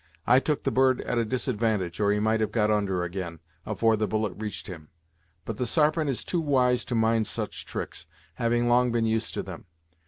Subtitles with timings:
[0.25, 3.95] I took the bird at a disadvantage, or he might have got under, again, afore
[3.95, 4.89] the bullet reached him.
[5.45, 8.07] But the Sarpent is too wise to mind such tricks,
[8.41, 9.65] having long been used to them.